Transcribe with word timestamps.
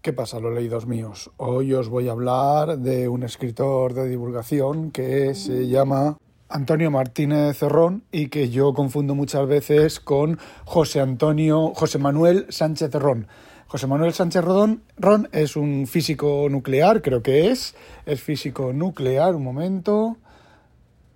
¿Qué 0.00 0.12
pasa, 0.12 0.38
los 0.38 0.54
leídos 0.54 0.86
míos? 0.86 1.32
Hoy 1.38 1.74
os 1.74 1.88
voy 1.88 2.08
a 2.08 2.12
hablar 2.12 2.78
de 2.78 3.08
un 3.08 3.24
escritor 3.24 3.94
de 3.94 4.08
divulgación 4.08 4.92
que 4.92 5.34
se 5.34 5.66
llama 5.66 6.18
Antonio 6.48 6.92
Martínez 6.92 7.58
Cerrón 7.58 8.04
y 8.12 8.28
que 8.28 8.48
yo 8.48 8.74
confundo 8.74 9.16
muchas 9.16 9.48
veces 9.48 9.98
con 9.98 10.38
José 10.64 11.00
Antonio, 11.00 11.72
José 11.74 11.98
Manuel 11.98 12.46
Sánchez 12.48 12.92
Cerrón. 12.92 13.26
José 13.66 13.88
Manuel 13.88 14.14
Sánchez 14.14 14.44
Rodón 14.44 14.84
Ron 14.98 15.28
es 15.32 15.56
un 15.56 15.88
físico 15.88 16.46
nuclear, 16.48 17.02
creo 17.02 17.20
que 17.20 17.50
es, 17.50 17.74
es 18.06 18.22
físico 18.22 18.72
nuclear, 18.72 19.34
un 19.34 19.42
momento 19.42 20.16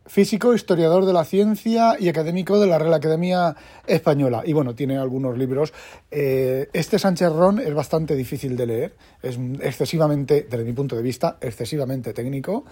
físico, 0.06 0.54
historiador 0.54 1.06
de 1.06 1.12
la 1.12 1.24
ciencia 1.24 1.96
y 1.98 2.08
académico 2.08 2.60
de 2.60 2.66
la 2.66 2.78
Real 2.78 2.94
Academia 2.94 3.56
Española. 3.86 4.42
Y 4.44 4.52
bueno, 4.52 4.74
tiene 4.74 4.98
algunos 4.98 5.38
libros. 5.38 5.72
Eh, 6.10 6.68
este 6.72 6.98
Sánchez 6.98 7.32
Ron 7.32 7.58
es 7.58 7.74
bastante 7.74 8.14
difícil 8.14 8.56
de 8.56 8.66
leer, 8.66 8.96
es 9.22 9.38
excesivamente, 9.60 10.46
desde 10.50 10.64
mi 10.64 10.72
punto 10.72 10.96
de 10.96 11.02
vista, 11.02 11.38
excesivamente 11.40 12.12
técnico 12.12 12.64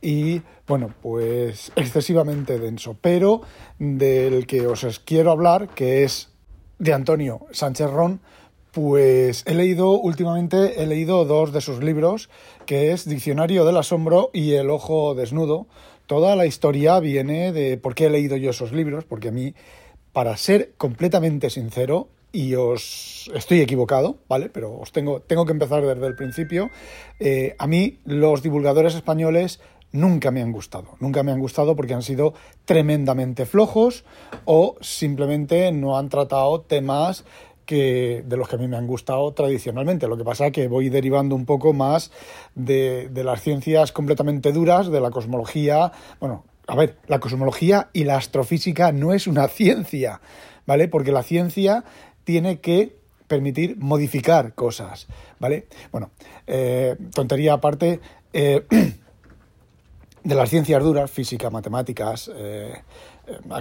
y 0.00 0.40
bueno, 0.66 0.94
pues 1.02 1.72
excesivamente 1.76 2.58
denso. 2.58 2.96
Pero 3.00 3.42
del 3.78 4.46
que 4.46 4.66
os 4.66 5.00
quiero 5.00 5.30
hablar, 5.30 5.68
que 5.68 6.04
es 6.04 6.30
de 6.78 6.92
Antonio 6.92 7.46
Sánchez 7.50 7.90
Ron, 7.90 8.20
pues 8.72 9.42
he 9.46 9.54
leído 9.54 9.90
últimamente, 9.92 10.82
he 10.82 10.86
leído 10.86 11.24
dos 11.24 11.52
de 11.52 11.60
sus 11.60 11.82
libros, 11.82 12.28
que 12.66 12.92
es 12.92 13.08
Diccionario 13.08 13.64
del 13.64 13.76
Asombro 13.76 14.30
y 14.32 14.52
El 14.52 14.70
Ojo 14.70 15.14
Desnudo, 15.14 15.66
toda 16.08 16.34
la 16.34 16.46
historia 16.46 16.98
viene 16.98 17.52
de 17.52 17.76
por 17.76 17.94
qué 17.94 18.06
he 18.06 18.10
leído 18.10 18.36
yo 18.36 18.50
esos 18.50 18.72
libros, 18.72 19.04
porque 19.04 19.28
a 19.28 19.30
mí, 19.30 19.54
para 20.12 20.36
ser 20.36 20.72
completamente 20.76 21.50
sincero, 21.50 22.08
y 22.32 22.54
os 22.54 23.30
estoy 23.34 23.60
equivocado, 23.60 24.16
¿vale? 24.28 24.48
Pero 24.48 24.74
os 24.78 24.90
tengo, 24.90 25.20
tengo 25.20 25.46
que 25.46 25.52
empezar 25.52 25.84
desde 25.84 26.06
el 26.06 26.16
principio. 26.16 26.70
Eh, 27.20 27.54
a 27.58 27.66
mí 27.66 27.98
los 28.04 28.42
divulgadores 28.42 28.94
españoles 28.94 29.60
nunca 29.92 30.30
me 30.30 30.42
han 30.42 30.52
gustado. 30.52 30.96
Nunca 31.00 31.22
me 31.22 31.32
han 31.32 31.40
gustado 31.40 31.76
porque 31.76 31.94
han 31.94 32.02
sido 32.02 32.34
tremendamente 32.64 33.46
flojos 33.46 34.04
o 34.44 34.76
simplemente 34.80 35.72
no 35.72 35.98
han 35.98 36.08
tratado 36.08 36.60
temas 36.60 37.24
que 37.68 38.24
de 38.26 38.36
los 38.38 38.48
que 38.48 38.56
a 38.56 38.58
mí 38.58 38.66
me 38.66 38.78
han 38.78 38.86
gustado 38.86 39.30
tradicionalmente. 39.34 40.08
Lo 40.08 40.16
que 40.16 40.24
pasa 40.24 40.46
es 40.46 40.52
que 40.52 40.68
voy 40.68 40.88
derivando 40.88 41.34
un 41.34 41.44
poco 41.44 41.74
más 41.74 42.10
de, 42.54 43.10
de 43.10 43.24
las 43.24 43.42
ciencias 43.42 43.92
completamente 43.92 44.52
duras, 44.52 44.90
de 44.90 45.02
la 45.02 45.10
cosmología. 45.10 45.92
Bueno, 46.18 46.44
a 46.66 46.74
ver, 46.74 46.96
la 47.08 47.20
cosmología 47.20 47.90
y 47.92 48.04
la 48.04 48.16
astrofísica 48.16 48.90
no 48.90 49.12
es 49.12 49.26
una 49.26 49.48
ciencia, 49.48 50.22
¿vale? 50.66 50.88
Porque 50.88 51.12
la 51.12 51.22
ciencia 51.22 51.84
tiene 52.24 52.60
que 52.60 52.96
permitir 53.26 53.76
modificar 53.76 54.54
cosas, 54.54 55.06
¿vale? 55.38 55.66
Bueno, 55.92 56.10
eh, 56.46 56.96
tontería 57.12 57.52
aparte, 57.52 58.00
eh, 58.32 58.64
de 60.24 60.34
las 60.34 60.48
ciencias 60.48 60.82
duras, 60.82 61.10
física, 61.10 61.50
matemáticas, 61.50 62.30
eh, 62.34 62.80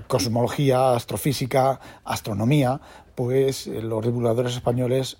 cosmología, 0.07 0.93
astrofísica, 0.93 1.81
astronomía, 2.05 2.79
pues 3.17 3.65
eh, 3.65 3.81
los 3.81 4.05
divulgadores 4.05 4.53
españoles 4.53 5.17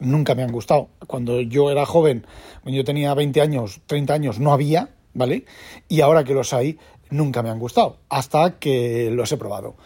nunca 0.00 0.34
me 0.34 0.42
han 0.42 0.50
gustado. 0.50 0.88
Cuando 1.06 1.40
yo 1.40 1.70
era 1.70 1.86
joven, 1.86 2.26
cuando 2.64 2.76
yo 2.76 2.84
tenía 2.84 3.14
20 3.14 3.40
años, 3.40 3.80
30 3.86 4.14
años, 4.14 4.40
no 4.40 4.52
había, 4.52 4.88
¿vale? 5.14 5.44
Y 5.88 6.00
ahora 6.00 6.24
que 6.24 6.34
los 6.34 6.52
hay, 6.52 6.76
nunca 7.08 7.44
me 7.44 7.50
han 7.50 7.60
gustado, 7.60 7.98
hasta 8.08 8.58
que 8.58 9.12
los 9.12 9.30
he 9.30 9.36
probado. 9.36 9.76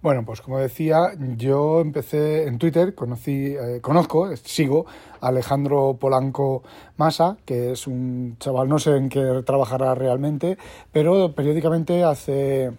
Bueno, 0.00 0.24
pues 0.24 0.40
como 0.40 0.60
decía, 0.60 1.10
yo 1.36 1.80
empecé 1.80 2.46
en 2.46 2.58
Twitter, 2.58 2.94
conocí, 2.94 3.56
eh, 3.56 3.80
conozco, 3.80 4.36
sigo 4.36 4.86
a 5.20 5.26
Alejandro 5.26 5.96
Polanco 5.98 6.62
Masa, 6.96 7.36
que 7.44 7.72
es 7.72 7.88
un 7.88 8.36
chaval, 8.38 8.68
no 8.68 8.78
sé 8.78 8.96
en 8.96 9.08
qué 9.08 9.42
trabajará 9.44 9.96
realmente, 9.96 10.56
pero 10.92 11.34
periódicamente 11.34 12.04
hace 12.04 12.70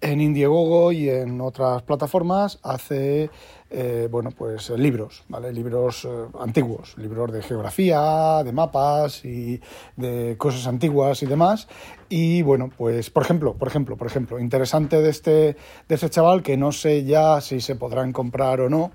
en 0.00 0.20
Indiegogo 0.20 0.92
y 0.92 1.08
en 1.10 1.40
otras 1.40 1.82
plataformas 1.82 2.58
hace 2.62 3.30
eh, 3.70 4.08
bueno 4.10 4.30
pues 4.30 4.70
libros 4.70 5.24
vale 5.28 5.52
libros 5.52 6.04
eh, 6.04 6.08
antiguos 6.40 6.96
libros 6.96 7.32
de 7.32 7.42
geografía 7.42 8.42
de 8.44 8.52
mapas 8.52 9.24
y 9.24 9.60
de 9.96 10.36
cosas 10.38 10.66
antiguas 10.66 11.22
y 11.22 11.26
demás. 11.26 11.68
Y 12.08 12.42
bueno 12.42 12.70
pues 12.76 13.10
por 13.10 13.22
ejemplo 13.22 13.54
por 13.54 13.68
ejemplo 13.68 13.96
por 13.96 14.06
ejemplo 14.06 14.38
interesante 14.38 15.02
de 15.02 15.10
este 15.10 15.56
de 15.88 15.94
este 15.94 16.10
chaval 16.10 16.42
que 16.42 16.56
no 16.56 16.72
sé 16.72 17.04
ya 17.04 17.40
si 17.40 17.60
se 17.60 17.76
podrán 17.76 18.12
comprar 18.12 18.60
o 18.60 18.70
no 18.70 18.92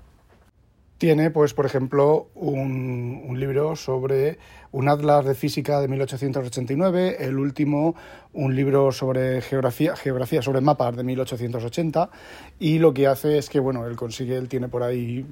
tiene, 0.98 1.30
pues, 1.30 1.54
por 1.54 1.66
ejemplo, 1.66 2.28
un, 2.34 3.22
un, 3.26 3.40
libro 3.40 3.76
sobre 3.76 4.38
un 4.74 4.88
atlas 4.88 5.24
de 5.24 5.36
física 5.36 5.80
de 5.80 5.86
1889, 5.86 7.18
el 7.20 7.38
último, 7.38 7.94
un 8.32 8.56
libro 8.56 8.90
sobre 8.90 9.40
geografía, 9.40 9.94
geografía 9.94 10.42
sobre 10.42 10.60
mapas 10.60 10.96
de 10.96 11.04
1880, 11.04 12.10
y 12.58 12.80
lo 12.80 12.92
que 12.92 13.06
hace 13.06 13.38
es 13.38 13.48
que, 13.48 13.60
bueno, 13.60 13.86
él 13.86 13.94
consigue, 13.94 14.36
él 14.36 14.48
tiene 14.48 14.66
por 14.66 14.82
ahí, 14.82 15.24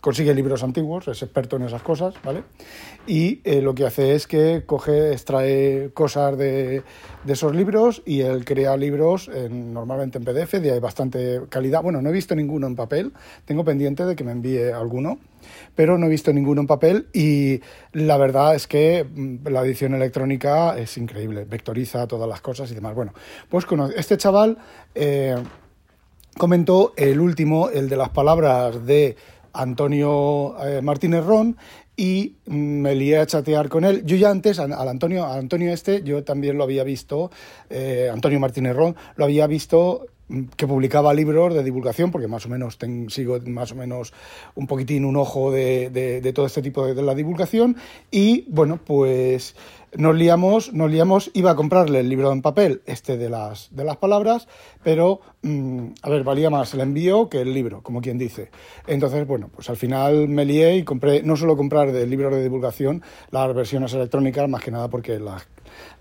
consigue 0.00 0.34
libros 0.34 0.62
antiguos, 0.62 1.06
es 1.08 1.22
experto 1.22 1.56
en 1.56 1.64
esas 1.64 1.82
cosas, 1.82 2.14
¿vale? 2.24 2.44
Y 3.06 3.42
eh, 3.44 3.60
lo 3.60 3.74
que 3.74 3.84
hace 3.84 4.14
es 4.14 4.26
que 4.26 4.62
coge, 4.64 5.12
extrae 5.12 5.90
cosas 5.92 6.38
de, 6.38 6.82
esos 7.26 7.54
libros 7.54 8.02
y 8.06 8.22
él 8.22 8.46
crea 8.46 8.74
libros 8.78 9.28
en, 9.28 9.74
normalmente 9.74 10.16
en 10.16 10.24
PDF 10.24 10.52
de 10.54 10.80
bastante 10.80 11.42
calidad. 11.50 11.82
Bueno, 11.82 12.00
no 12.00 12.08
he 12.08 12.12
visto 12.12 12.34
ninguno 12.34 12.66
en 12.66 12.74
papel, 12.74 13.12
tengo 13.44 13.64
pendiente 13.64 14.06
de 14.06 14.16
que 14.16 14.24
me 14.24 14.32
envíe 14.32 14.72
alguno, 14.72 15.18
pero 15.74 15.98
no 15.98 16.06
he 16.06 16.08
visto 16.08 16.32
ninguno 16.32 16.62
en 16.62 16.66
papel 16.66 17.08
y 17.12 17.60
la 17.92 18.16
verdad 18.16 18.54
es 18.54 18.61
que 18.66 19.04
mm, 19.04 19.48
la 19.48 19.62
edición 19.62 19.94
electrónica 19.94 20.78
es 20.78 20.96
increíble, 20.96 21.44
vectoriza 21.44 22.06
todas 22.06 22.28
las 22.28 22.40
cosas 22.40 22.70
y 22.70 22.74
demás. 22.74 22.94
Bueno, 22.94 23.12
pues 23.48 23.66
con 23.66 23.92
este 23.96 24.16
chaval 24.16 24.58
eh, 24.94 25.36
comentó 26.36 26.92
el 26.96 27.20
último, 27.20 27.70
el 27.70 27.88
de 27.88 27.96
las 27.96 28.10
palabras 28.10 28.84
de 28.86 29.16
Antonio 29.52 30.56
eh, 30.64 30.80
Martínez 30.82 31.24
Ron 31.24 31.56
y 31.96 32.36
me 32.46 32.94
lié 32.94 33.18
a 33.18 33.26
chatear 33.26 33.68
con 33.68 33.84
él. 33.84 34.04
Yo 34.04 34.16
ya 34.16 34.30
antes, 34.30 34.58
al 34.58 34.72
Antonio, 34.72 35.26
Antonio 35.26 35.72
este, 35.72 36.02
yo 36.02 36.24
también 36.24 36.56
lo 36.56 36.64
había 36.64 36.84
visto, 36.84 37.30
eh, 37.68 38.10
Antonio 38.12 38.40
Martínez 38.40 38.74
Ron, 38.74 38.96
lo 39.16 39.24
había 39.24 39.46
visto 39.46 40.06
que 40.56 40.66
publicaba 40.66 41.14
libros 41.14 41.54
de 41.54 41.62
divulgación, 41.62 42.10
porque 42.10 42.28
más 42.28 42.46
o 42.46 42.48
menos 42.48 42.78
sigo 43.08 43.38
más 43.46 43.72
o 43.72 43.74
menos 43.74 44.12
un 44.54 44.66
poquitín 44.66 45.04
un 45.04 45.16
ojo 45.16 45.50
de, 45.50 45.90
de, 45.90 46.32
todo 46.32 46.46
este 46.46 46.62
tipo 46.62 46.86
de, 46.86 46.94
de, 46.94 47.02
la 47.02 47.14
divulgación, 47.14 47.76
y 48.10 48.44
bueno, 48.48 48.78
pues 48.84 49.54
nos 49.94 50.16
liamos, 50.16 50.72
nos 50.72 50.90
liamos, 50.90 51.30
iba 51.34 51.50
a 51.50 51.56
comprarle 51.56 52.00
el 52.00 52.08
libro 52.08 52.32
en 52.32 52.40
papel, 52.40 52.82
este 52.86 53.18
de 53.18 53.28
las, 53.28 53.74
de 53.74 53.84
las 53.84 53.98
palabras, 53.98 54.48
pero, 54.82 55.20
mmm, 55.42 55.88
a 56.00 56.08
ver, 56.08 56.24
valía 56.24 56.48
más 56.48 56.72
el 56.72 56.80
envío 56.80 57.28
que 57.28 57.42
el 57.42 57.52
libro, 57.52 57.82
como 57.82 58.00
quien 58.00 58.16
dice. 58.16 58.50
Entonces, 58.86 59.26
bueno, 59.26 59.50
pues 59.54 59.68
al 59.68 59.76
final 59.76 60.28
me 60.28 60.46
lié 60.46 60.76
y 60.76 60.84
compré, 60.84 61.22
no 61.22 61.36
solo 61.36 61.56
comprar 61.56 61.92
del 61.92 62.08
libro 62.08 62.34
de 62.34 62.42
divulgación, 62.42 63.02
las 63.30 63.54
versiones 63.54 63.92
electrónicas, 63.92 64.48
más 64.48 64.62
que 64.62 64.70
nada 64.70 64.88
porque 64.88 65.18
las 65.18 65.46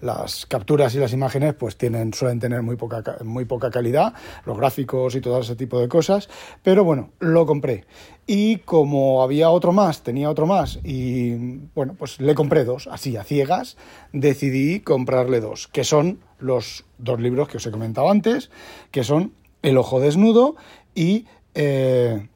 las 0.02 0.46
capturas 0.46 0.96
y 0.96 1.00
las 1.00 1.14
imágenes 1.14 1.54
pues 1.54 1.78
tienen, 1.78 2.14
suelen 2.14 2.40
tener 2.40 2.62
muy 2.62 2.76
poca, 2.76 3.18
muy 3.24 3.46
poca 3.46 3.72
calidad, 3.72 4.14
los 4.46 4.58
gráficos 4.58 5.16
y 5.16 5.22
todo 5.22 5.40
ese 5.40 5.56
tipo 5.56 5.80
de 5.80 5.88
cosas, 5.88 6.30
pero 6.64 6.84
bueno, 6.84 7.12
lo 7.20 7.46
compré. 7.46 7.86
Y 8.28 8.58
como 8.58 9.24
había 9.24 9.50
otro 9.50 9.72
más, 9.72 10.04
tenía 10.04 10.30
otro 10.30 10.46
más, 10.48 10.80
y 10.84 11.36
bueno, 11.76 11.96
pues 11.98 12.20
le 12.20 12.36
compré 12.36 12.64
dos, 12.64 12.88
así 12.88 13.18
a 13.18 13.24
ciegas, 13.24 13.78
decidí 14.14 14.80
comprarle 14.80 15.42
dos, 15.42 15.68
que 15.68 15.84
son 15.84 16.20
los 16.40 16.86
dos 16.98 17.20
libros 17.20 17.48
que 17.48 17.58
os 17.58 17.66
he 17.66 17.72
comentado 17.72 18.10
antes, 18.10 18.50
que 18.92 19.04
son 19.04 19.34
El 19.62 19.78
ojo 19.78 20.00
desnudo 20.00 20.56
y... 20.96 21.26
Eh, 21.54 22.28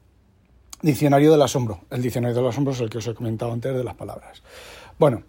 Diccionario 0.85 1.31
del 1.31 1.41
Asombro. 1.41 1.79
El 1.89 2.03
Diccionario 2.03 2.35
del 2.35 2.45
Asombro 2.45 2.73
es 2.73 2.79
el 2.79 2.91
que 2.91 2.99
os 2.99 3.07
he 3.07 3.15
comentado 3.15 3.51
antes 3.51 3.75
de 3.75 3.83
las 3.83 3.95
palabras. 3.95 4.43
Bueno, 4.99 5.23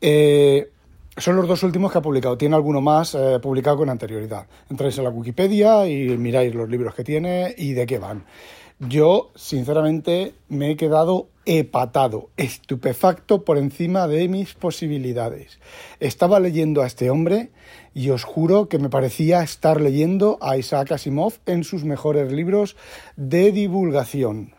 eh, 0.00 0.70
son 1.16 1.36
los 1.36 1.48
dos 1.48 1.62
últimos 1.62 1.92
que 1.92 1.98
ha 1.98 2.02
publicado. 2.02 2.36
Tiene 2.36 2.56
alguno 2.56 2.80
más 2.80 3.14
eh, 3.14 3.38
publicado 3.40 3.78
con 3.78 3.90
anterioridad. 3.90 4.46
Entráis 4.70 4.98
en 4.98 5.04
la 5.04 5.10
Wikipedia 5.10 5.86
y 5.86 6.16
miráis 6.16 6.54
los 6.54 6.68
libros 6.68 6.94
que 6.94 7.04
tiene 7.04 7.54
y 7.56 7.72
de 7.72 7.86
qué 7.86 7.98
van. 7.98 8.24
Yo, 8.78 9.30
sinceramente, 9.34 10.34
me 10.48 10.70
he 10.70 10.76
quedado 10.76 11.28
hepatado, 11.46 12.28
estupefacto 12.36 13.42
por 13.42 13.56
encima 13.56 14.06
de 14.06 14.28
mis 14.28 14.52
posibilidades. 14.52 15.58
Estaba 15.98 16.40
leyendo 16.40 16.82
a 16.82 16.86
este 16.86 17.08
hombre 17.08 17.52
y 17.94 18.10
os 18.10 18.24
juro 18.24 18.68
que 18.68 18.78
me 18.78 18.90
parecía 18.90 19.42
estar 19.42 19.80
leyendo 19.80 20.36
a 20.42 20.58
Isaac 20.58 20.92
Asimov 20.92 21.34
en 21.46 21.64
sus 21.64 21.84
mejores 21.84 22.30
libros 22.30 22.76
de 23.16 23.50
divulgación. 23.52 24.55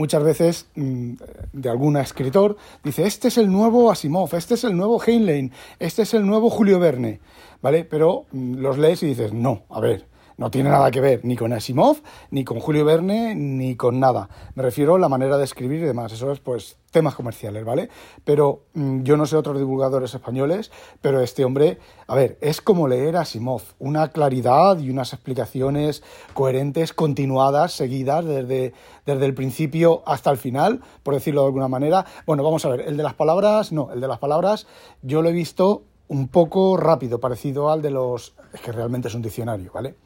Muchas 0.00 0.24
veces 0.24 0.66
mm, 0.76 1.12
de 1.52 1.68
algún 1.68 1.98
escritor 1.98 2.56
dice, 2.82 3.06
este 3.06 3.28
es 3.28 3.36
el 3.36 3.52
nuevo 3.52 3.90
Asimov, 3.90 4.34
este 4.34 4.54
es 4.54 4.64
el 4.64 4.74
nuevo 4.74 4.98
Heinlein, 4.98 5.52
este 5.78 6.00
es 6.04 6.14
el 6.14 6.24
nuevo 6.24 6.48
Julio 6.48 6.80
Verne, 6.80 7.20
¿vale? 7.60 7.84
Pero 7.84 8.24
mm, 8.32 8.54
los 8.60 8.78
lees 8.78 9.02
y 9.02 9.08
dices, 9.08 9.34
no, 9.34 9.64
a 9.68 9.78
ver, 9.78 10.06
no 10.40 10.50
tiene 10.50 10.70
nada 10.70 10.90
que 10.90 11.02
ver 11.02 11.20
ni 11.22 11.36
con 11.36 11.52
Asimov, 11.52 11.98
ni 12.30 12.44
con 12.44 12.60
Julio 12.60 12.86
Verne, 12.86 13.34
ni 13.34 13.76
con 13.76 14.00
nada. 14.00 14.30
Me 14.54 14.62
refiero 14.62 14.94
a 14.94 14.98
la 14.98 15.10
manera 15.10 15.36
de 15.36 15.44
escribir 15.44 15.82
y 15.82 15.84
demás. 15.84 16.12
Eso 16.12 16.32
es, 16.32 16.40
pues, 16.40 16.78
temas 16.90 17.14
comerciales, 17.14 17.62
¿vale? 17.62 17.90
Pero 18.24 18.62
mm, 18.72 19.02
yo 19.02 19.18
no 19.18 19.26
sé 19.26 19.36
otros 19.36 19.58
divulgadores 19.58 20.14
españoles, 20.14 20.72
pero 21.02 21.20
este 21.20 21.44
hombre, 21.44 21.78
a 22.06 22.14
ver, 22.14 22.38
es 22.40 22.62
como 22.62 22.88
leer 22.88 23.18
Asimov. 23.18 23.60
Una 23.78 24.08
claridad 24.12 24.78
y 24.78 24.88
unas 24.88 25.12
explicaciones 25.12 26.02
coherentes, 26.32 26.94
continuadas, 26.94 27.72
seguidas, 27.72 28.24
desde, 28.24 28.72
desde 29.04 29.26
el 29.26 29.34
principio 29.34 30.02
hasta 30.06 30.30
el 30.30 30.38
final, 30.38 30.80
por 31.02 31.12
decirlo 31.12 31.42
de 31.42 31.48
alguna 31.48 31.68
manera. 31.68 32.06
Bueno, 32.24 32.42
vamos 32.42 32.64
a 32.64 32.70
ver, 32.70 32.80
el 32.88 32.96
de 32.96 33.02
las 33.02 33.12
palabras, 33.12 33.72
no, 33.72 33.92
el 33.92 34.00
de 34.00 34.08
las 34.08 34.18
palabras 34.18 34.66
yo 35.02 35.20
lo 35.20 35.28
he 35.28 35.32
visto 35.32 35.82
un 36.08 36.28
poco 36.28 36.78
rápido, 36.78 37.20
parecido 37.20 37.70
al 37.70 37.82
de 37.82 37.90
los... 37.90 38.34
Es 38.54 38.62
que 38.62 38.72
realmente 38.72 39.08
es 39.08 39.14
un 39.14 39.20
diccionario, 39.20 39.70
¿vale? 39.74 39.96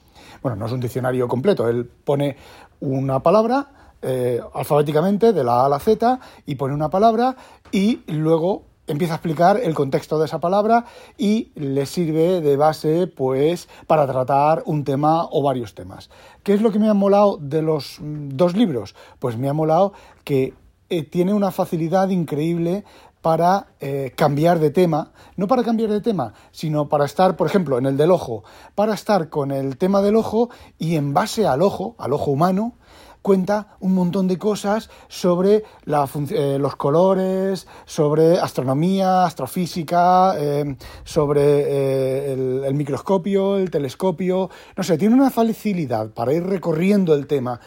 Bueno, 0.42 0.56
no 0.56 0.66
es 0.66 0.72
un 0.72 0.80
diccionario 0.80 1.28
completo, 1.28 1.68
él 1.68 1.84
pone 2.04 2.36
una 2.80 3.20
palabra 3.20 3.70
eh, 4.02 4.40
alfabéticamente 4.52 5.32
de 5.32 5.44
la 5.44 5.62
A 5.62 5.66
a 5.66 5.68
la 5.68 5.78
Z 5.78 6.20
y 6.44 6.56
pone 6.56 6.74
una 6.74 6.90
palabra 6.90 7.36
y 7.72 8.02
luego 8.06 8.64
empieza 8.86 9.14
a 9.14 9.16
explicar 9.16 9.58
el 9.62 9.74
contexto 9.74 10.18
de 10.18 10.26
esa 10.26 10.40
palabra 10.40 10.84
y 11.16 11.52
le 11.54 11.86
sirve 11.86 12.40
de 12.40 12.56
base 12.56 13.06
pues 13.06 13.68
para 13.86 14.06
tratar 14.06 14.62
un 14.66 14.84
tema 14.84 15.26
o 15.30 15.42
varios 15.42 15.74
temas. 15.74 16.10
¿Qué 16.42 16.52
es 16.52 16.60
lo 16.60 16.70
que 16.70 16.78
me 16.78 16.88
ha 16.88 16.94
molado 16.94 17.38
de 17.40 17.62
los 17.62 17.98
mm, 18.00 18.30
dos 18.30 18.54
libros? 18.54 18.94
Pues 19.18 19.38
me 19.38 19.48
ha 19.48 19.52
molado 19.52 19.92
que 20.24 20.54
eh, 20.90 21.02
tiene 21.02 21.32
una 21.32 21.50
facilidad 21.50 22.10
increíble 22.10 22.84
para 23.24 23.68
eh, 23.80 24.12
cambiar 24.14 24.58
de 24.58 24.68
tema, 24.68 25.12
no 25.38 25.48
para 25.48 25.62
cambiar 25.62 25.88
de 25.88 26.02
tema, 26.02 26.34
sino 26.52 26.90
para 26.90 27.06
estar, 27.06 27.36
por 27.36 27.46
ejemplo, 27.46 27.78
en 27.78 27.86
el 27.86 27.96
del 27.96 28.10
ojo, 28.10 28.44
para 28.74 28.92
estar 28.92 29.30
con 29.30 29.50
el 29.50 29.78
tema 29.78 30.02
del 30.02 30.16
ojo 30.16 30.50
y 30.78 30.96
en 30.96 31.14
base 31.14 31.46
al 31.46 31.62
ojo, 31.62 31.94
al 31.96 32.12
ojo 32.12 32.30
humano, 32.30 32.74
cuenta 33.22 33.78
un 33.80 33.94
montón 33.94 34.28
de 34.28 34.36
cosas 34.36 34.90
sobre 35.08 35.64
eh, 35.86 36.58
los 36.60 36.76
colores, 36.76 37.66
sobre 37.86 38.38
astronomía, 38.38 39.24
astrofísica, 39.24 40.34
eh, 40.38 40.76
sobre 41.04 42.34
el, 42.34 42.74
microscopio, 42.74 43.56
el 43.56 43.70
telescopio, 43.70 44.50
no 44.76 44.84
sé, 44.84 44.98
tiene 44.98 45.14
una 45.14 45.30
facilidad 45.30 46.10
para 46.10 46.34
ir 46.34 46.44
recorriendo 46.44 47.14
el 47.14 47.26
tema. 47.26 47.58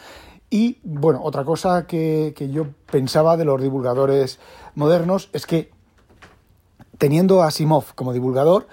Y 0.50 0.78
bueno, 0.82 1.20
otra 1.22 1.44
cosa 1.44 1.86
que, 1.86 2.34
yo 2.52 2.66
pensaba 2.90 3.36
de 3.36 3.44
los 3.44 3.60
divulgadores 3.60 4.38
modernos 4.74 5.28
es 5.32 5.46
que 5.46 5.70
teniendo 6.96 7.42
a 7.42 7.48
Asimov 7.48 7.94
como 7.94 8.12
divulgador 8.12 8.66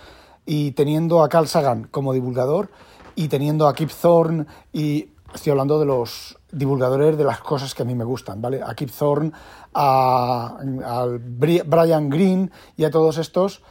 y 0.45 0.72
teniendo 0.72 1.22
a 1.22 1.30
Carl 1.30 1.48
Sagan 1.48 1.86
como 1.86 2.13
divulgador 2.13 2.69
y 3.16 3.27
teniendo 3.27 3.68
a 3.68 3.75
Kip 3.75 3.92
Thorne 3.92 4.45
y 4.72 5.10
estoy 5.33 5.51
hablando 5.51 5.80
de 5.80 5.86
los 5.86 6.38
divulgadores 6.51 7.18
de 7.18 7.25
las 7.25 7.42
cosas 7.42 7.75
que 7.75 7.83
a 7.83 7.86
mí 7.86 7.94
me 7.94 8.06
gustan, 8.06 8.42
¿vale? 8.42 8.62
A 8.63 8.74
Kip 8.74 8.89
Thorne, 8.89 9.31
a, 9.74 10.57
a 10.86 11.07
Brian 11.19 12.10
Green 12.10 12.51
y 12.77 12.86
a 12.86 12.92
todos 12.92 13.18
estos, 13.18 13.62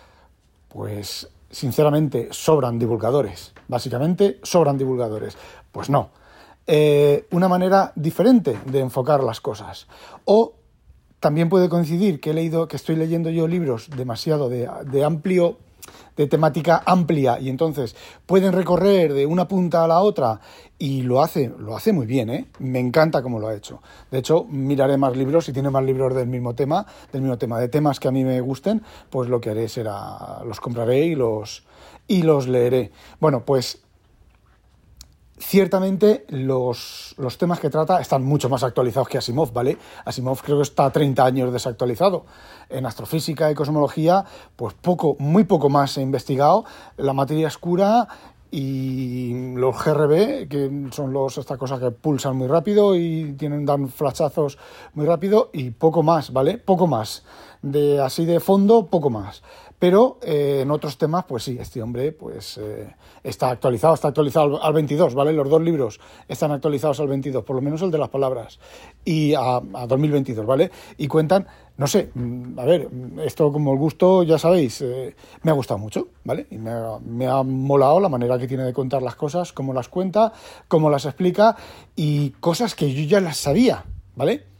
pues 0.68 1.28
sinceramente 1.50 2.28
sobran 2.32 2.78
divulgadores, 2.78 3.54
básicamente 3.68 4.40
sobran 4.42 4.76
divulgadores. 4.76 5.38
Pues 5.72 5.88
no, 5.88 6.10
eh, 6.66 7.26
una 7.30 7.48
manera 7.48 7.92
diferente 7.94 8.58
de 8.66 8.80
enfocar 8.80 9.22
las 9.22 9.40
cosas. 9.40 9.86
O 10.24 10.54
también 11.20 11.48
puede 11.48 11.68
coincidir 11.68 12.20
que 12.20 12.30
he 12.30 12.34
leído, 12.34 12.68
que 12.68 12.76
estoy 12.76 12.96
leyendo 12.96 13.30
yo 13.30 13.48
libros 13.48 13.88
demasiado 13.96 14.48
de, 14.48 15.04
amplio 15.04 15.58
de 16.16 16.26
temática 16.26 16.82
amplia 16.86 17.38
y 17.40 17.48
entonces 17.48 17.96
pueden 18.24 18.52
recorrer 18.52 19.12
de 19.12 19.26
una 19.26 19.48
punta 19.48 19.84
a 19.84 19.88
la 19.88 20.00
otra 20.00 20.40
y 20.78 21.02
lo 21.02 21.22
hace, 21.22 21.52
lo 21.58 21.76
hace 21.76 21.92
muy 21.92 22.06
bien, 22.06 22.30
¿eh? 22.30 22.48
Me 22.58 22.78
encanta 22.78 23.22
cómo 23.22 23.38
lo 23.38 23.48
ha 23.48 23.54
hecho. 23.54 23.82
De 24.10 24.18
hecho, 24.18 24.44
miraré 24.44 24.96
más 24.96 25.16
libros, 25.16 25.46
si 25.46 25.52
tiene 25.52 25.70
más 25.70 25.84
libros 25.84 26.14
del 26.14 26.28
mismo 26.28 26.54
tema, 26.54 26.86
del 27.12 27.22
mismo 27.22 27.36
tema, 27.36 27.58
de 27.58 27.68
temas 27.68 28.00
que 28.00 28.08
a 28.08 28.10
mí 28.10 28.24
me 28.24 28.40
gusten, 28.40 28.82
pues 29.10 29.28
lo 29.28 29.40
que 29.40 29.50
haré 29.50 29.68
será 29.68 30.42
los 30.46 30.60
compraré 30.60 31.06
y 31.06 31.14
los 31.14 31.64
y 32.06 32.22
los 32.22 32.48
leeré. 32.48 32.92
Bueno, 33.20 33.44
pues 33.44 33.83
Ciertamente 35.36 36.24
los, 36.28 37.16
temas 37.38 37.58
que 37.58 37.68
trata 37.68 38.00
están 38.00 38.22
mucho 38.22 38.48
más 38.48 38.62
actualizados 38.62 39.08
que 39.08 39.18
Asimov, 39.18 39.52
¿vale? 39.52 39.76
Asimov 40.04 40.40
creo 40.42 40.58
que 40.58 40.62
está 40.62 40.90
30 40.90 41.24
años 41.24 41.52
desactualizado. 41.52 42.24
En 42.68 42.86
astrofísica 42.86 43.50
y 43.50 43.54
cosmología, 43.54 44.24
pues 44.54 44.74
poco, 44.74 45.16
muy 45.18 45.42
poco 45.42 45.68
más 45.68 45.98
he 45.98 46.02
investigado. 46.02 46.64
La 46.96 47.12
materia 47.14 47.48
oscura 47.48 48.06
y 48.52 49.54
los 49.56 49.74
GRB, 49.84 50.46
que 50.48 50.88
son 50.92 51.12
los, 51.12 51.38
esta 51.38 51.56
cosa 51.56 51.80
que 51.80 51.90
pulsan 51.90 52.36
muy 52.36 52.46
rápido 52.46 52.94
y 52.94 53.34
tienen, 53.36 53.66
dan 53.66 53.88
flashazos 53.88 54.58
muy 54.92 55.06
rápido, 55.06 55.50
y 55.52 55.70
poco 55.70 56.04
más, 56.04 56.32
¿vale? 56.32 56.58
Poco 56.58 56.86
más. 56.86 57.24
De 57.62 58.00
así 58.00 58.24
de 58.24 58.38
fondo, 58.38 58.86
poco 58.86 59.10
más. 59.10 59.42
Pero 59.78 60.18
eh, 60.22 60.60
en 60.62 60.70
otros 60.70 60.96
temas, 60.96 61.24
pues 61.24 61.42
sí, 61.44 61.56
este 61.60 61.82
hombre 61.82 62.12
pues 62.12 62.58
eh, 62.58 62.94
está 63.22 63.50
actualizado, 63.50 63.94
está 63.94 64.08
actualizado 64.08 64.62
al 64.62 64.72
22, 64.72 65.14
¿vale? 65.14 65.32
Los 65.32 65.48
dos 65.50 65.60
libros 65.60 66.00
están 66.28 66.52
actualizados 66.52 67.00
al 67.00 67.08
22, 67.08 67.44
por 67.44 67.56
lo 67.56 67.62
menos 67.62 67.82
el 67.82 67.90
de 67.90 67.98
las 67.98 68.08
palabras, 68.08 68.58
y 69.04 69.34
a, 69.34 69.60
2022, 69.60 70.46
¿vale? 70.46 70.70
Y 70.96 71.08
cuentan, 71.08 71.46
no 71.76 71.86
sé, 71.86 72.10
mm, 72.14 72.58
a 72.58 72.64
ver, 72.64 72.88
esto 73.24 73.52
como 73.52 73.72
el 73.72 73.78
gusto, 73.78 74.22
ya 74.22 74.38
sabéis, 74.38 74.80
eh, 74.80 75.14
me 75.42 75.50
ha 75.50 75.54
gustado 75.54 75.78
mucho, 75.78 76.08
¿vale? 76.24 76.46
Y 76.50 76.58
me 76.58 77.26
ha 77.26 77.42
molado 77.42 78.00
la 78.00 78.08
manera 78.08 78.38
que 78.38 78.46
tiene 78.46 78.64
de 78.64 78.72
contar 78.72 79.02
las 79.02 79.16
cosas, 79.16 79.52
cómo 79.52 79.74
las 79.74 79.88
cuenta, 79.88 80.32
cómo 80.68 80.88
las 80.88 81.04
explica, 81.04 81.56
y 81.96 82.30
cosas 82.40 82.74
que 82.74 82.92
yo 82.92 83.02
ya 83.02 83.20
las 83.20 83.38
sabía, 83.38 83.84
¿vale? 84.14 84.53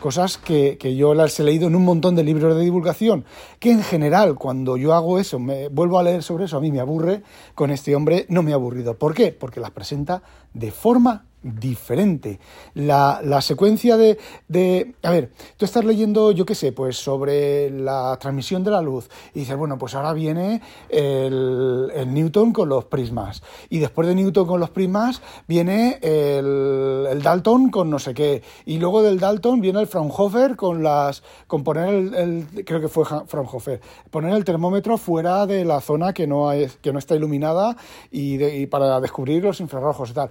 Cosas 0.00 0.38
que, 0.38 0.76
yo 0.96 1.14
las 1.14 1.38
he 1.38 1.44
leído 1.44 1.68
en 1.68 1.76
un 1.76 1.84
montón 1.84 2.16
de 2.16 2.24
libros 2.24 2.56
de 2.56 2.62
divulgación, 2.62 3.24
que 3.60 3.70
en 3.70 3.82
general 3.82 4.34
cuando 4.34 4.76
yo 4.76 4.94
hago 4.94 5.18
eso, 5.18 5.38
me 5.38 5.68
vuelvo 5.68 5.98
a 5.98 6.02
leer 6.02 6.22
sobre 6.22 6.46
eso, 6.46 6.56
a 6.56 6.60
mí 6.60 6.72
me 6.72 6.80
aburre, 6.80 7.22
con 7.54 7.70
este 7.70 7.94
hombre 7.94 8.26
no 8.28 8.42
me 8.42 8.52
ha 8.52 8.56
aburrido. 8.56 8.98
¿Por 8.98 9.14
qué? 9.14 9.30
Porque 9.30 9.60
las 9.60 9.70
presenta 9.70 10.22
de 10.52 10.72
forma 10.72 11.26
diferente. 11.42 12.38
La, 12.74 13.40
secuencia 13.40 13.96
de, 13.96 14.18
de, 14.48 14.94
A 15.02 15.10
ver, 15.10 15.32
tú 15.56 15.64
estás 15.64 15.84
leyendo, 15.84 16.32
yo 16.32 16.44
qué 16.44 16.54
sé, 16.54 16.72
pues 16.72 16.96
sobre 16.96 17.70
la 17.70 18.16
transmisión 18.20 18.62
de 18.62 18.70
la 18.70 18.82
luz 18.82 19.08
y 19.34 19.40
dices, 19.40 19.56
bueno, 19.56 19.78
pues 19.78 19.94
ahora 19.94 20.12
viene 20.12 20.60
el, 20.88 21.90
Newton 22.06 22.52
con 22.52 22.68
los 22.68 22.84
prismas 22.86 23.42
y 23.68 23.78
después 23.78 24.06
de 24.08 24.14
Newton 24.14 24.46
con 24.46 24.60
los 24.60 24.70
prismas 24.70 25.22
viene 25.46 25.98
el, 26.02 27.20
Dalton 27.22 27.70
con 27.70 27.90
no 27.90 27.98
sé 27.98 28.14
qué 28.14 28.42
y 28.66 28.78
luego 28.78 29.02
del 29.02 29.18
Dalton 29.18 29.60
viene 29.60 29.80
el 29.80 29.86
Fraunhofer 29.86 30.56
con 30.56 30.82
las... 30.82 31.22
con 31.46 31.64
poner 31.64 31.88
el... 31.88 32.64
creo 32.64 32.80
que 32.80 32.88
fue 32.88 33.04
Fraunhofer, 33.04 33.80
poner 34.10 34.34
el 34.34 34.44
termómetro 34.44 34.98
fuera 34.98 35.46
de 35.46 35.64
la 35.64 35.80
zona 35.80 36.12
que 36.12 36.26
no, 36.26 36.48
hay, 36.48 36.68
que 36.82 36.92
no 36.92 36.98
está 36.98 37.14
iluminada 37.14 37.76
y, 38.10 38.42
y 38.42 38.66
para 38.66 39.00
descubrir 39.00 39.42
los 39.44 39.60
infrarrojos 39.60 40.10
y 40.10 40.14
tal 40.14 40.30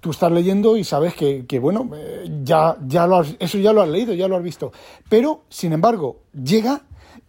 tú 0.00 0.10
estás 0.10 0.30
leyendo 0.30 0.76
y 0.76 0.84
sabes 0.84 1.14
que, 1.14 1.58
bueno, 1.58 1.90
eh, 1.96 2.30
ya, 2.44 2.76
ya 2.86 3.06
lo 3.06 3.22
eso 3.38 3.58
ya 3.58 3.72
lo 3.72 3.82
has 3.82 3.88
leído, 3.88 4.14
ya 4.14 4.28
lo 4.28 4.36
has 4.36 4.42
visto. 4.42 4.72
Pero, 5.08 5.42
sin 5.48 5.72
embargo, 5.72 6.20
llega 6.32 6.82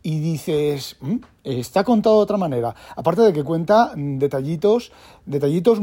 y 0.04 0.20
dices, 0.20 0.98
mm, 1.02 1.16
está 1.44 1.84
contado 1.84 2.18
de 2.18 2.24
otra 2.24 2.38
manera. 2.38 2.76
Aparte 2.96 3.22
de 3.22 3.34
que 3.34 3.44
cuenta 3.44 3.94
detallitos, 3.96 4.92
detallitos 5.26 5.80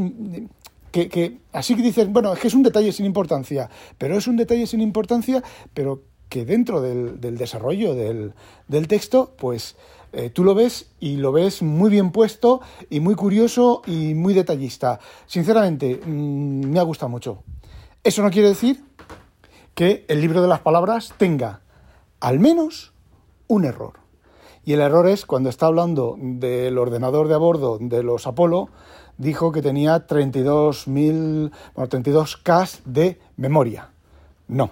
que, 0.91 1.09
que, 1.09 1.39
así 1.51 1.75
que 1.75 1.81
dices, 1.81 2.09
bueno, 2.11 2.33
es 2.33 2.39
que 2.39 2.47
es 2.47 2.53
un 2.53 2.63
detalle 2.63 2.91
sin 2.91 3.05
importancia, 3.05 3.69
pero 3.97 4.17
es 4.17 4.27
un 4.27 4.37
detalle 4.37 4.65
sin 4.65 4.81
importancia, 4.81 5.43
pero 5.73 6.03
que 6.29 6.45
dentro 6.45 6.81
del, 6.81 7.19
del 7.19 7.37
desarrollo 7.37 7.93
del, 7.95 8.33
del 8.67 8.87
texto, 8.87 9.33
pues 9.37 9.75
eh, 10.15 10.29
tú 10.29 10.45
lo 10.45 10.55
ves 10.55 10.91
y 10.99 11.17
lo 11.17 11.33
ves 11.33 11.61
muy 11.61 11.89
bien 11.89 12.11
puesto 12.11 12.61
y 12.89 13.01
muy 13.01 13.15
curioso 13.15 13.81
y 13.85 14.13
muy 14.13 14.33
detallista. 14.33 14.99
Sinceramente, 15.25 15.99
mm, 16.03 16.69
me 16.69 16.79
ha 16.79 16.83
gustado 16.83 17.09
mucho. 17.09 17.43
Eso 18.03 18.23
no 18.23 18.31
quiere 18.31 18.47
decir 18.47 18.81
que 19.73 20.05
el 20.07 20.21
libro 20.21 20.41
de 20.41 20.47
las 20.47 20.61
palabras 20.61 21.13
tenga 21.17 21.61
al 22.21 22.39
menos 22.39 22.93
un 23.47 23.65
error. 23.65 23.93
Y 24.63 24.73
el 24.73 24.79
error 24.79 25.07
es 25.07 25.25
cuando 25.25 25.49
está 25.49 25.67
hablando 25.67 26.15
del 26.17 26.77
ordenador 26.77 27.27
de 27.27 27.35
a 27.35 27.37
bordo 27.37 27.77
de 27.79 28.01
los 28.01 28.25
Apolo, 28.25 28.69
dijo 29.17 29.51
que 29.51 29.61
tenía 29.61 30.07
32.000, 30.07 31.51
bueno, 31.75 31.89
32K 31.89 32.79
de 32.85 33.19
memoria. 33.35 33.89
No. 34.47 34.71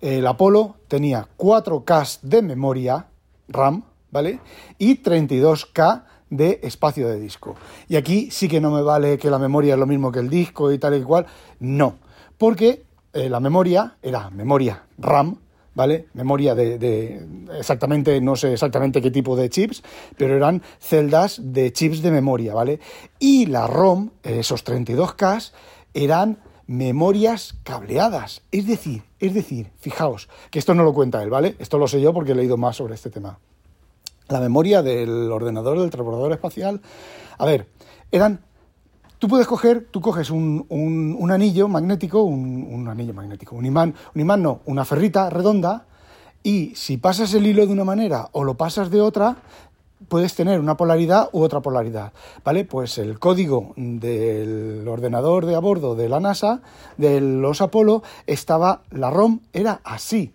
El 0.00 0.26
Apolo 0.26 0.76
tenía 0.88 1.28
4K 1.36 2.20
de 2.22 2.42
memoria 2.42 3.06
RAM, 3.48 3.84
¿vale? 4.10 4.40
Y 4.78 5.02
32K 5.02 6.04
de 6.30 6.60
espacio 6.62 7.08
de 7.08 7.18
disco. 7.18 7.56
Y 7.88 7.96
aquí 7.96 8.30
sí 8.30 8.48
que 8.48 8.60
no 8.60 8.70
me 8.70 8.82
vale 8.82 9.18
que 9.18 9.30
la 9.30 9.38
memoria 9.38 9.74
es 9.74 9.80
lo 9.80 9.86
mismo 9.86 10.12
que 10.12 10.20
el 10.20 10.30
disco 10.30 10.72
y 10.72 10.78
tal 10.78 10.96
y 10.96 11.02
cual. 11.02 11.26
No, 11.60 11.96
porque 12.36 12.84
eh, 13.12 13.28
la 13.28 13.40
memoria 13.40 13.96
era 14.02 14.30
memoria 14.30 14.84
RAM, 14.98 15.38
¿vale? 15.74 16.08
Memoria 16.14 16.54
de, 16.54 17.24
exactamente, 17.58 18.20
no 18.20 18.36
sé 18.36 18.52
exactamente 18.52 19.00
qué 19.00 19.10
tipo 19.10 19.36
de 19.36 19.48
chips, 19.48 19.82
pero 20.16 20.36
eran 20.36 20.62
celdas 20.80 21.40
de 21.42 21.72
chips 21.72 22.02
de 22.02 22.10
memoria, 22.10 22.54
¿vale? 22.54 22.80
Y 23.18 23.46
la 23.46 23.66
ROM, 23.66 24.10
esos 24.22 24.64
32K, 24.64 25.52
eran 25.94 26.38
memorias 26.66 27.56
cableadas. 27.62 28.42
Es 28.52 28.66
decir, 28.66 29.02
es 29.20 29.32
decir, 29.32 29.70
fijaos, 29.78 30.28
que 30.50 30.58
esto 30.58 30.74
no 30.74 30.84
lo 30.84 30.92
cuenta 30.92 31.22
él, 31.22 31.30
¿vale? 31.30 31.56
Esto 31.58 31.78
lo 31.78 31.88
sé 31.88 32.00
yo 32.00 32.12
porque 32.12 32.32
he 32.32 32.34
leído 32.34 32.56
más 32.56 32.76
sobre 32.76 32.94
este 32.94 33.08
tema 33.08 33.38
la 34.28 34.40
memoria 34.40 34.82
del 34.82 35.30
ordenador, 35.32 35.78
del 35.78 35.90
transbordador 35.90 36.32
espacial. 36.32 36.80
A 37.38 37.46
ver, 37.46 37.68
eran... 38.12 38.40
Tú 39.18 39.26
puedes 39.26 39.48
coger, 39.48 39.88
tú 39.90 40.00
coges 40.00 40.30
un, 40.30 40.64
un, 40.68 41.30
anillo 41.32 41.66
magnético, 41.66 42.22
un, 42.22 42.68
un, 42.70 42.86
anillo 42.86 43.12
magnético, 43.12 43.56
un 43.56 43.66
imán, 43.66 43.92
un 44.14 44.20
imán 44.20 44.42
no, 44.42 44.60
una 44.64 44.84
ferrita 44.84 45.28
redonda, 45.28 45.86
y 46.44 46.72
si 46.76 46.98
pasas 46.98 47.34
el 47.34 47.44
hilo 47.44 47.66
de 47.66 47.72
una 47.72 47.82
manera 47.82 48.28
o 48.30 48.44
lo 48.44 48.54
pasas 48.54 48.90
de 48.90 49.00
otra, 49.00 49.38
puedes 50.08 50.34
tener 50.34 50.60
una 50.60 50.76
polaridad 50.76 51.28
u 51.32 51.42
otra 51.42 51.60
polaridad, 51.60 52.12
¿vale? 52.44 52.64
Pues 52.64 52.98
el 52.98 53.18
código 53.18 53.72
del 53.76 54.86
ordenador 54.86 55.46
de 55.46 55.56
a 55.56 55.58
bordo 55.58 55.96
de 55.96 56.08
la 56.08 56.20
NASA, 56.20 56.60
de 56.96 57.20
los 57.20 57.60
Apolo, 57.60 58.02
estaba, 58.26 58.82
la 58.90 59.10
ROM 59.10 59.40
era 59.52 59.80
así, 59.84 60.32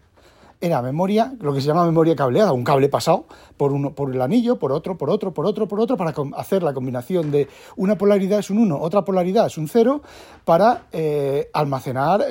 era 0.63 0.81
memoria, 0.81 1.33
lo 1.41 1.53
que 1.53 1.59
se 1.59 1.67
llama 1.67 1.85
memoria 1.85 2.15
cableada, 2.15 2.53
un 2.53 2.63
cable 2.63 2.87
pasado 2.87 3.25
por, 3.57 3.73
uno, 3.73 3.93
por 3.93 4.15
el 4.15 4.21
anillo, 4.21 4.59
por 4.59 4.71
otro, 4.71 4.97
por 4.97 5.09
otro, 5.09 5.33
por 5.33 5.45
otro, 5.45 5.67
por 5.67 5.81
otro, 5.81 5.97
para 5.97 6.13
hacer 6.37 6.63
la 6.63 6.73
combinación 6.73 7.31
de 7.31 7.49
una 7.75 7.97
polaridad 7.97 8.39
es 8.39 8.49
un 8.49 8.59
1, 8.59 8.79
otra 8.79 9.03
polaridad 9.03 9.45
es 9.47 9.57
un 9.57 9.67
0, 9.67 10.01
para 10.45 10.83
eh, 10.93 11.49
almacenar 11.51 12.25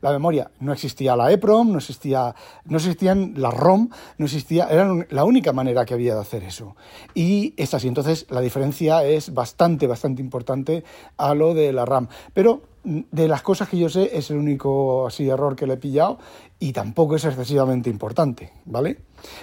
la 0.00 0.10
memoria. 0.10 0.50
No 0.58 0.72
existía 0.72 1.14
la 1.14 1.30
EPROM, 1.30 1.70
no 1.70 1.78
existía, 1.78 2.34
no 2.64 2.78
existían 2.78 3.34
la 3.36 3.52
ROM, 3.52 3.88
no 4.18 4.24
existía, 4.24 4.66
era 4.66 4.92
la 5.10 5.24
única 5.24 5.52
manera 5.52 5.84
que 5.84 5.94
había 5.94 6.16
de 6.16 6.22
hacer 6.22 6.42
eso. 6.42 6.74
Y 7.14 7.54
es 7.56 7.72
así, 7.72 7.86
entonces 7.86 8.26
la 8.30 8.40
diferencia 8.40 9.04
es 9.04 9.32
bastante, 9.32 9.86
bastante 9.86 10.20
importante 10.20 10.82
a 11.16 11.34
lo 11.34 11.54
de 11.54 11.72
la 11.72 11.84
RAM. 11.84 12.08
Pero 12.32 12.62
de 12.84 13.28
las 13.28 13.42
cosas 13.42 13.68
que 13.68 13.78
yo 13.78 13.88
sé 13.88 14.10
es 14.16 14.30
el 14.30 14.36
único 14.36 15.06
así 15.06 15.26
error 15.28 15.56
que 15.56 15.66
le 15.66 15.74
he 15.74 15.78
pillado 15.78 16.18
y 16.64 16.72
tampoco 16.72 17.16
es 17.16 17.26
excesivamente 17.26 17.90
importante, 17.90 18.50
¿vale? 18.64 18.98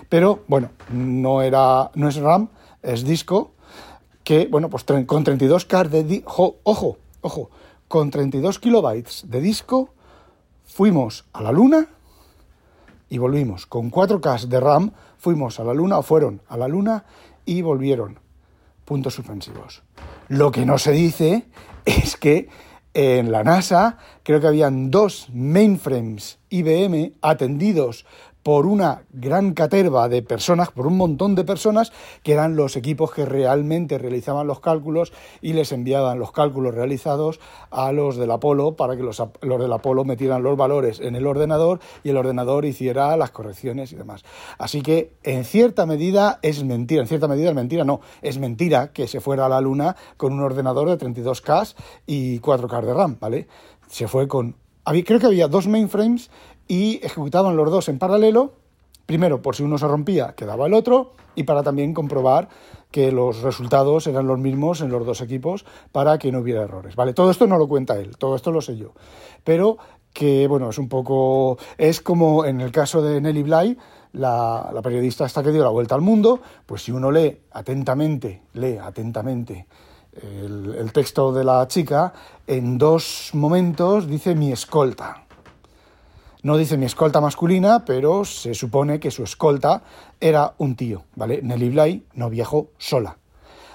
Pero 0.10 0.44
bueno, 0.48 0.72
no 0.92 1.44
era 1.44 1.92
no 1.94 2.10
es 2.10 2.16
RAM, 2.16 2.50
es 2.82 3.04
disco 3.04 3.52
que 4.24 4.48
bueno, 4.48 4.72
pues 4.72 4.84
con 4.86 5.24
32K 5.24 5.88
de 5.88 6.24
ojo, 6.26 6.98
ojo, 7.22 7.50
con 7.88 8.10
32 8.10 8.58
kilobytes 8.58 9.26
de 9.30 9.40
disco 9.40 9.90
fuimos 10.66 11.26
a 11.32 11.44
la 11.44 11.52
luna 11.52 11.90
y 13.08 13.20
volvimos. 13.20 13.68
Con 13.68 13.92
4K 13.92 14.48
de 14.48 14.60
RAM 14.60 14.92
fuimos 15.20 15.60
a 15.60 15.64
la 15.64 15.76
luna 15.76 16.00
o 16.00 16.02
fueron 16.02 16.42
a 16.48 16.58
la 16.58 16.68
luna 16.68 17.06
y 17.46 17.62
volvieron. 17.62 18.18
Puntos 18.84 19.14
suspensivos. 19.14 19.84
Lo 20.28 20.52
que 20.52 20.66
no 20.66 20.80
se 20.80 20.92
dice 20.92 21.46
es 21.86 22.18
que 22.18 22.50
en 22.94 23.32
la 23.32 23.44
NASA. 23.44 23.98
Creo 24.24 24.42
que 24.42 24.48
habían 24.48 24.92
dos 24.92 25.28
mainframes 25.34 26.40
IBM 26.50 27.14
atendidos 27.22 28.06
por 28.44 28.66
una 28.66 29.04
gran 29.12 29.54
caterva 29.54 30.10
de 30.10 30.22
personas, 30.22 30.72
por 30.72 30.88
un 30.88 30.98
montón 30.98 31.36
de 31.36 31.44
personas, 31.44 31.92
que 32.24 32.34
eran 32.34 32.56
los 32.56 32.76
equipos 32.76 33.12
que 33.12 33.26
realmente 33.26 33.98
realizaban 33.98 34.48
los 34.48 34.60
cálculos 34.60 35.14
y 35.42 35.54
les 35.54 35.72
enviaban 35.72 36.20
los 36.20 36.32
cálculos 36.32 36.74
realizados 36.74 37.40
a 37.70 37.92
los 37.92 38.18
del 38.18 38.32
Apolo 38.32 38.76
para 38.76 38.96
que 38.96 39.04
los, 39.04 39.22
del 39.42 39.74
Apolo 39.74 40.06
metieran 40.06 40.44
los 40.44 40.58
valores 40.58 41.00
en 41.00 41.16
el 41.16 41.28
ordenador 41.28 41.80
y 42.04 42.10
el 42.10 42.18
ordenador 42.18 42.66
hiciera 42.66 43.16
las 43.18 43.32
correcciones 43.32 43.92
y 43.92 43.96
demás. 43.96 44.24
Así 44.58 44.82
que, 44.82 45.14
en 45.24 45.46
cierta 45.46 45.86
medida, 45.86 46.40
es 46.42 46.64
mentira, 46.64 47.02
en 47.02 47.08
cierta 47.08 47.28
medida 47.28 47.50
es 47.50 47.56
mentira, 47.56 47.84
no, 47.84 48.02
es 48.22 48.40
mentira 48.40 48.92
que 48.92 49.08
se 49.08 49.22
fuera 49.22 49.46
a 49.46 49.50
la 49.50 49.62
Luna 49.62 49.96
con 50.18 50.34
un 50.34 50.42
ordenador 50.42 50.90
de 50.90 50.98
32K 50.98 51.76
y 52.08 52.40
4K 52.40 52.82
de 52.82 52.94
RAM, 52.94 53.18
¿vale? 53.20 53.48
Se 53.88 54.08
fue 54.08 54.28
con... 54.28 54.56
Creo 55.06 55.20
que 55.20 55.26
había 55.26 55.48
dos 55.48 55.68
mainframes 55.68 56.30
y 56.68 57.00
ejecutaban 57.04 57.56
los 57.56 57.72
dos 57.72 57.90
en 57.90 57.98
paralelo, 57.98 58.54
primero 59.06 59.42
por 59.42 59.56
si 59.56 59.64
uno 59.64 59.78
se 59.78 59.88
rompía, 59.88 60.34
quedaba 60.36 60.68
el 60.68 60.74
otro, 60.74 61.14
y 61.36 61.44
para 61.44 61.64
también 61.64 61.94
comprobar 61.94 62.50
que 62.92 63.12
los 63.12 63.42
resultados 63.42 64.08
eran 64.08 64.28
los 64.28 64.38
mismos 64.38 64.82
en 64.82 64.90
los 64.90 65.06
dos 65.06 65.22
equipos 65.22 65.66
para 65.92 66.18
que 66.18 66.32
no 66.32 66.40
hubiera 66.40 66.64
errores. 66.64 66.96
Vale, 66.96 67.14
todo 67.14 67.32
esto 67.32 67.48
no 67.48 67.58
lo 67.58 67.68
cuenta 67.68 67.98
él, 67.98 68.18
todo 68.18 68.36
esto 68.36 68.52
lo 68.52 68.62
sé 68.62 68.78
yo. 68.78 68.92
Pero 69.44 69.78
que, 70.14 70.48
bueno, 70.48 70.70
es 70.70 70.78
un 70.78 70.90
poco. 70.90 71.58
Es 71.78 72.02
como 72.02 72.46
en 72.46 72.60
el 72.60 72.72
caso 72.72 73.02
de 73.02 73.22
Nelly 73.22 73.44
Bly, 73.44 73.78
la, 74.14 74.72
la 74.74 74.82
periodista 74.82 75.26
esta 75.26 75.42
que 75.42 75.52
dio 75.52 75.64
la 75.64 75.70
vuelta 75.70 75.96
al 75.96 76.02
mundo, 76.02 76.42
pues 76.66 76.84
si 76.84 76.92
uno 76.92 77.12
lee 77.12 77.38
atentamente, 77.52 78.42
lee 78.54 78.78
atentamente 78.78 79.68
el, 80.14 80.92
texto 80.94 81.32
de 81.32 81.44
la 81.44 81.68
chica, 81.68 82.14
en 82.48 82.78
dos 82.78 83.32
momentos 83.34 84.08
dice 84.08 84.36
mi 84.36 84.52
escolta. 84.52 85.26
No 86.44 86.58
dice 86.58 86.78
mi 86.78 86.86
escolta 86.86 87.22
masculina, 87.22 87.86
pero 87.86 88.26
se 88.26 88.54
supone 88.54 89.00
que 89.00 89.12
su 89.12 89.24
escolta 89.24 89.84
era 90.20 90.54
un 90.58 90.76
tío, 90.76 91.04
¿vale? 91.16 91.42
Nelly 91.42 91.70
Bly 91.70 92.06
no 92.16 92.30
viajó 92.30 92.70
sola. 92.78 93.18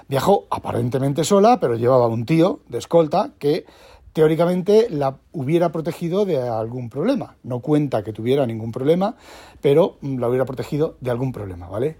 Viajó 0.09 0.47
aparentemente 0.49 1.23
sola, 1.23 1.59
pero 1.59 1.75
llevaba 1.75 2.07
un 2.07 2.25
tío 2.25 2.59
de 2.67 2.77
escolta 2.77 3.31
que 3.39 3.65
teóricamente 4.13 4.87
la 4.89 5.17
hubiera 5.31 5.71
protegido 5.71 6.25
de 6.25 6.41
algún 6.41 6.89
problema. 6.89 7.35
No 7.43 7.59
cuenta 7.59 8.03
que 8.03 8.13
tuviera 8.13 8.45
ningún 8.45 8.71
problema, 8.71 9.15
pero 9.61 9.97
la 10.01 10.27
hubiera 10.27 10.45
protegido 10.45 10.97
de 11.01 11.11
algún 11.11 11.31
problema, 11.31 11.67
¿vale? 11.67 11.97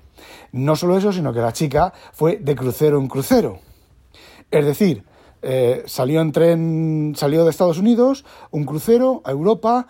No 0.52 0.76
solo 0.76 0.98
eso, 0.98 1.14
sino 1.14 1.32
que 1.32 1.40
la 1.40 1.54
chica 1.54 1.94
fue 2.14 2.38
de 2.38 2.56
crucero 2.56 3.00
en 3.00 3.08
crucero. 3.08 3.60
Es 4.50 4.66
decir, 4.66 5.04
eh, 5.42 5.84
salió 5.86 6.22
en 6.22 6.32
tren, 6.32 7.14
salió 7.16 7.44
de 7.44 7.50
Estados 7.50 7.78
Unidos, 7.78 8.26
un 8.52 8.66
crucero 8.66 9.22
a 9.26 9.32
Europa, 9.32 9.88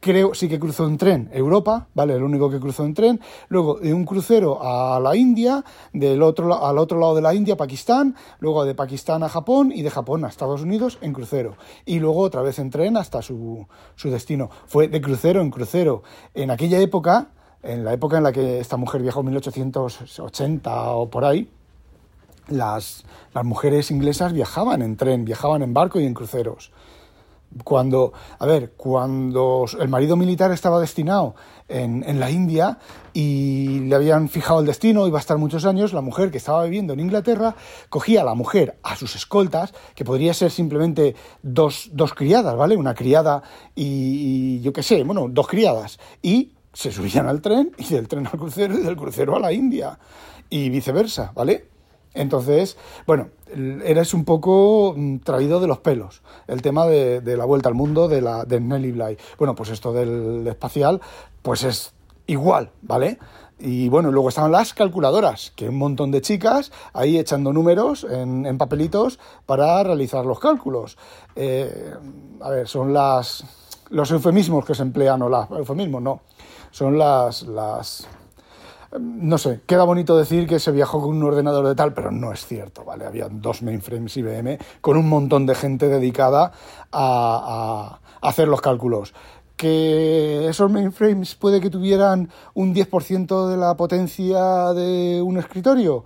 creo 0.00 0.34
sí 0.34 0.48
que 0.48 0.60
cruzó 0.60 0.86
en 0.86 0.98
tren 0.98 1.30
Europa, 1.32 1.88
¿vale? 1.94 2.14
El 2.14 2.22
único 2.22 2.50
que 2.50 2.60
cruzó 2.60 2.84
en 2.84 2.94
tren. 2.94 3.20
Luego 3.48 3.78
de 3.78 3.92
un 3.94 4.04
crucero 4.04 4.58
a 4.62 5.00
la 5.00 5.16
India, 5.16 5.64
del 5.92 6.22
otro, 6.22 6.64
al 6.64 6.78
otro 6.78 7.00
lado 7.00 7.14
de 7.14 7.22
la 7.22 7.34
India, 7.34 7.56
Pakistán, 7.56 8.14
luego 8.38 8.64
de 8.64 8.74
Pakistán 8.74 9.22
a 9.22 9.28
Japón 9.28 9.72
y 9.74 9.82
de 9.82 9.90
Japón 9.90 10.24
a 10.24 10.28
Estados 10.28 10.62
Unidos 10.62 10.98
en 11.00 11.12
crucero. 11.12 11.56
Y 11.84 11.98
luego 11.98 12.20
otra 12.20 12.42
vez 12.42 12.58
en 12.58 12.70
tren 12.70 12.96
hasta 12.96 13.22
su, 13.22 13.66
su 13.96 14.10
destino. 14.10 14.50
Fue 14.66 14.88
de 14.88 15.00
crucero 15.00 15.40
en 15.40 15.50
crucero. 15.50 16.02
En 16.34 16.50
aquella 16.50 16.78
época, 16.78 17.28
en 17.62 17.84
la 17.84 17.92
época 17.92 18.18
en 18.18 18.24
la 18.24 18.32
que 18.32 18.60
esta 18.60 18.76
mujer 18.76 19.02
viajó, 19.02 19.22
1880 19.22 20.90
o 20.92 21.10
por 21.10 21.24
ahí, 21.24 21.50
las, 22.48 23.04
las 23.34 23.44
mujeres 23.44 23.90
inglesas 23.90 24.32
viajaban 24.32 24.82
en 24.82 24.96
tren, 24.96 25.24
viajaban 25.24 25.62
en 25.62 25.74
barco 25.74 26.00
y 26.00 26.06
en 26.06 26.14
cruceros. 26.14 26.72
Cuando, 27.64 28.12
a 28.38 28.44
ver, 28.44 28.72
cuando 28.76 29.64
el 29.80 29.88
marido 29.88 30.16
militar 30.16 30.50
estaba 30.50 30.80
destinado 30.80 31.36
en, 31.68 32.04
en, 32.06 32.20
la 32.20 32.30
India 32.30 32.78
y 33.14 33.80
le 33.80 33.94
habían 33.94 34.28
fijado 34.28 34.60
el 34.60 34.66
destino, 34.66 35.06
iba 35.06 35.18
a 35.18 35.20
estar 35.20 35.38
muchos 35.38 35.64
años, 35.64 35.92
la 35.92 36.02
mujer 36.02 36.30
que 36.30 36.38
estaba 36.38 36.64
viviendo 36.64 36.92
en 36.92 37.00
Inglaterra 37.00 37.54
cogía 37.88 38.22
a 38.22 38.24
la 38.24 38.34
mujer, 38.34 38.78
a 38.82 38.96
sus 38.96 39.14
escoltas, 39.16 39.72
que 39.94 40.04
podría 40.04 40.34
ser 40.34 40.50
simplemente 40.50 41.14
dos, 41.42 41.88
dos 41.92 42.12
criadas, 42.14 42.56
¿vale? 42.56 42.76
Una 42.76 42.94
criada 42.94 43.42
y, 43.74 44.58
y 44.58 44.60
yo 44.60 44.72
qué 44.72 44.82
sé, 44.82 45.02
bueno, 45.04 45.28
dos 45.30 45.46
criadas, 45.46 45.98
y 46.20 46.52
se 46.72 46.92
subían 46.92 47.26
al 47.26 47.40
tren 47.40 47.72
y 47.78 47.88
del 47.88 48.06
tren 48.06 48.26
al 48.26 48.38
crucero 48.38 48.78
y 48.78 48.82
del 48.82 48.96
crucero 48.96 49.34
a 49.36 49.40
la 49.40 49.52
India 49.52 49.98
y 50.50 50.68
viceversa, 50.68 51.32
¿vale? 51.34 51.75
Entonces, 52.16 52.76
bueno, 53.06 53.28
eres 53.84 54.14
un 54.14 54.24
poco 54.24 54.94
mm, 54.96 55.18
traído 55.18 55.60
de 55.60 55.66
los 55.66 55.78
pelos 55.78 56.22
el 56.48 56.62
tema 56.62 56.86
de, 56.86 57.20
la 57.36 57.44
vuelta 57.44 57.68
al 57.68 57.74
mundo 57.74 58.08
de, 58.08 58.22
la, 58.22 58.44
de 58.44 58.60
Nelly 58.60 58.92
Bly. 58.92 59.18
Bueno, 59.38 59.54
pues 59.54 59.70
esto 59.70 59.92
del 59.92 60.46
espacial, 60.48 61.00
pues 61.42 61.62
es 61.62 61.92
igual, 62.26 62.70
¿vale? 62.82 63.18
Y 63.58 63.88
bueno, 63.88 64.10
luego 64.10 64.28
estaban 64.28 64.52
las 64.52 64.74
calculadoras, 64.74 65.52
que 65.56 65.68
un 65.68 65.78
montón 65.78 66.10
de 66.10 66.20
chicas 66.20 66.72
ahí 66.92 67.18
echando 67.18 67.52
números 67.52 68.06
en, 68.08 68.58
papelitos 68.58 69.18
para 69.46 69.82
realizar 69.82 70.26
los 70.26 70.40
cálculos. 70.40 70.98
Eh, 71.36 71.94
a 72.40 72.50
ver, 72.50 72.68
son 72.68 72.92
las 72.92 73.44
los 73.90 74.10
eufemismos 74.10 74.64
que 74.64 74.74
se 74.74 74.82
emplean, 74.82 75.22
o 75.22 75.28
las 75.28 75.50
eufemismos, 75.50 76.02
no, 76.02 76.20
son 76.70 76.98
las, 76.98 77.42
las 77.42 78.08
no 78.98 79.38
sé, 79.38 79.60
queda 79.66 79.84
bonito 79.84 80.16
decir 80.16 80.46
que 80.46 80.58
se 80.58 80.72
viajó 80.72 81.00
con 81.00 81.16
un 81.16 81.22
ordenador 81.22 81.66
de 81.66 81.74
tal, 81.74 81.92
pero 81.92 82.10
no 82.10 82.32
es 82.32 82.46
cierto, 82.46 82.84
¿vale? 82.84 83.04
Había 83.04 83.28
dos 83.28 83.62
mainframes 83.62 84.16
IBM 84.16 84.58
con 84.80 84.96
un 84.96 85.08
montón 85.08 85.46
de 85.46 85.54
gente 85.54 85.88
dedicada 85.88 86.52
a, 86.92 88.00
hacer 88.20 88.48
los 88.48 88.60
cálculos. 88.60 89.14
que 89.56 90.48
esos 90.48 90.70
mainframes 90.70 91.34
puede 91.34 91.60
que 91.60 91.70
tuvieran 91.70 92.30
un 92.54 92.74
10% 92.74 93.48
de 93.48 93.56
la 93.56 93.74
potencia 93.76 94.74
de 94.74 95.22
un 95.22 95.38
escritorio. 95.38 96.04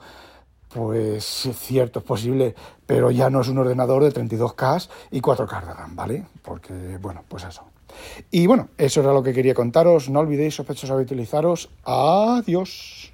Pues 0.72 1.46
es 1.46 1.58
cierto, 1.58 1.98
es 1.98 2.04
posible, 2.04 2.54
pero 2.86 3.10
ya 3.10 3.28
no 3.28 3.40
es 3.40 3.48
un 3.48 3.58
ordenador 3.58 4.04
de 4.04 4.12
32K 4.12 4.88
y 5.10 5.20
4K 5.20 5.66
de 5.66 5.74
RAM, 5.74 5.96
¿vale? 5.96 6.26
Porque, 6.42 6.96
bueno, 7.02 7.24
pues 7.28 7.42
eso. 7.44 7.69
Y 8.30 8.46
bueno, 8.46 8.68
eso 8.78 9.00
era 9.00 9.12
lo 9.12 9.22
que 9.22 9.32
quería 9.32 9.54
contaros. 9.54 10.08
No 10.08 10.20
olvidéis, 10.20 10.54
sospechosos, 10.54 11.00
utilizaros. 11.00 11.70
Adiós. 11.84 13.09